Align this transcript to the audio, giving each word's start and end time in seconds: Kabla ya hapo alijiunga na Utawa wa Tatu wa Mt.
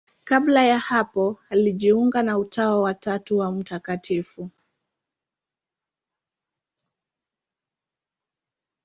Kabla 0.23 0.63
ya 0.63 0.79
hapo 0.79 1.39
alijiunga 1.49 2.23
na 2.23 2.37
Utawa 2.37 2.81
wa 2.81 2.93
Tatu 2.93 3.37
wa 3.37 3.51
Mt. 3.51 4.11